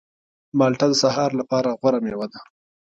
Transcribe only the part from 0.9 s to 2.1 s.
سهار لپاره غوره